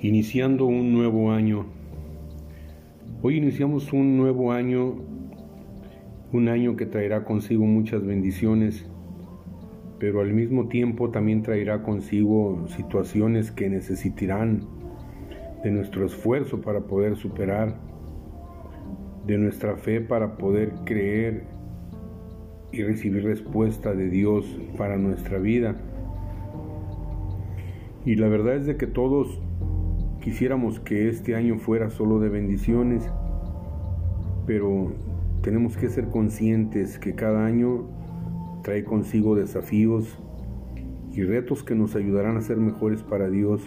[0.00, 1.66] iniciando un nuevo año.
[3.20, 4.94] Hoy iniciamos un nuevo año,
[6.32, 8.86] un año que traerá consigo muchas bendiciones,
[9.98, 14.60] pero al mismo tiempo también traerá consigo situaciones que necesitarán
[15.64, 17.74] de nuestro esfuerzo para poder superar,
[19.26, 21.42] de nuestra fe para poder creer
[22.70, 25.74] y recibir respuesta de Dios para nuestra vida.
[28.04, 29.40] Y la verdad es de que todos
[30.20, 33.08] Quisiéramos que este año fuera solo de bendiciones,
[34.46, 34.92] pero
[35.42, 37.86] tenemos que ser conscientes que cada año
[38.62, 40.18] trae consigo desafíos
[41.12, 43.62] y retos que nos ayudarán a ser mejores para Dios,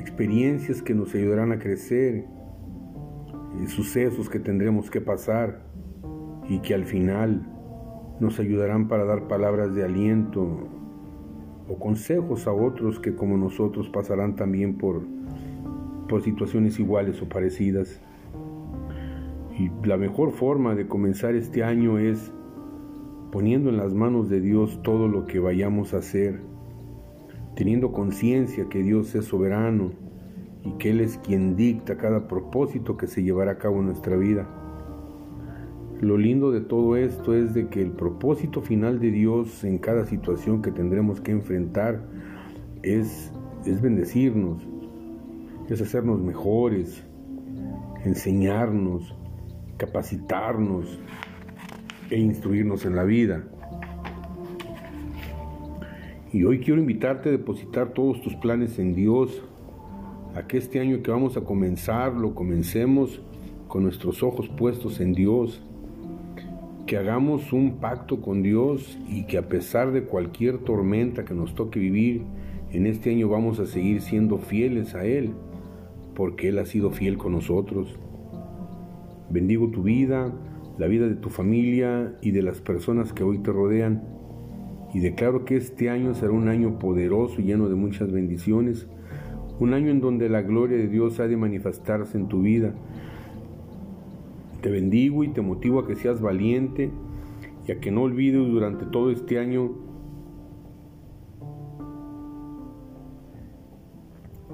[0.00, 2.26] experiencias que nos ayudarán a crecer,
[3.68, 5.62] sucesos que tendremos que pasar
[6.48, 7.46] y que al final
[8.20, 10.68] nos ayudarán para dar palabras de aliento,
[11.68, 15.02] o consejos a otros que como nosotros pasarán también por,
[16.08, 18.00] por situaciones iguales o parecidas.
[19.58, 22.32] Y la mejor forma de comenzar este año es
[23.32, 26.40] poniendo en las manos de Dios todo lo que vayamos a hacer,
[27.54, 29.92] teniendo conciencia que Dios es soberano
[30.62, 34.16] y que Él es quien dicta cada propósito que se llevará a cabo en nuestra
[34.16, 34.48] vida.
[36.06, 40.06] Lo lindo de todo esto es de que el propósito final de Dios en cada
[40.06, 42.00] situación que tendremos que enfrentar
[42.84, 43.32] es,
[43.64, 44.62] es bendecirnos,
[45.68, 47.02] es hacernos mejores,
[48.04, 49.16] enseñarnos,
[49.78, 51.00] capacitarnos
[52.08, 53.42] e instruirnos en la vida.
[56.32, 59.42] Y hoy quiero invitarte a depositar todos tus planes en Dios,
[60.36, 63.20] a que este año que vamos a comenzar lo comencemos
[63.66, 65.66] con nuestros ojos puestos en Dios
[66.86, 71.54] que hagamos un pacto con Dios y que a pesar de cualquier tormenta que nos
[71.54, 72.22] toque vivir,
[72.70, 75.32] en este año vamos a seguir siendo fieles a Él,
[76.14, 77.98] porque Él ha sido fiel con nosotros.
[79.30, 80.32] Bendigo tu vida,
[80.78, 84.04] la vida de tu familia y de las personas que hoy te rodean,
[84.94, 88.86] y declaro que este año será un año poderoso y lleno de muchas bendiciones,
[89.58, 92.74] un año en donde la gloria de Dios ha de manifestarse en tu vida
[94.60, 96.90] te bendigo y te motivo a que seas valiente
[97.66, 99.72] y a que no olvides durante todo este año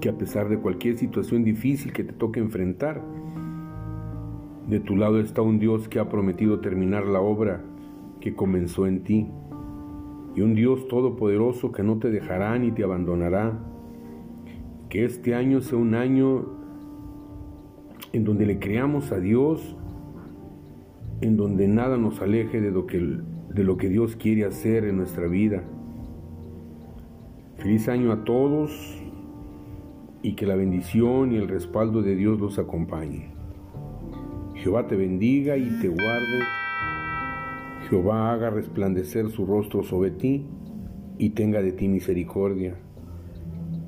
[0.00, 3.02] que a pesar de cualquier situación difícil que te toque enfrentar,
[4.68, 7.62] de tu lado está un Dios que ha prometido terminar la obra
[8.20, 9.28] que comenzó en ti.
[10.34, 13.58] Y un Dios todopoderoso que no te dejará ni te abandonará.
[14.88, 16.46] Que este año sea un año
[18.12, 19.76] en donde le creamos a Dios
[21.20, 25.62] en donde nada nos aleje de lo que, Dios quiere hacer en nuestra vida.
[27.56, 28.70] Feliz año a todos
[30.22, 33.30] y que la bendición y el respaldo de Dios los acompañe.
[34.56, 36.40] Jehová te bendiga y te guarde.
[37.88, 40.44] Jehová haga resplandecer su rostro sobre ti
[41.18, 42.74] y tenga de ti misericordia.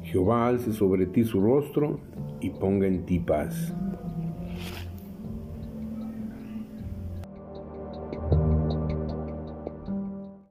[0.02, 2.00] Jehová alce sobre ti su rostro
[2.40, 3.74] y ponga en ti paz.